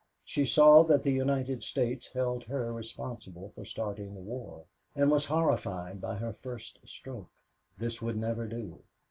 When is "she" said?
0.25-0.45